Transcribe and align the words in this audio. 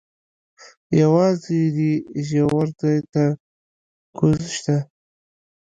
یوازې 1.01 1.61
دې 1.75 1.91
ژور 2.27 2.67
ځای 2.79 2.97
ته 3.11 3.23
کوز 4.17 4.41
شه. 4.61 4.77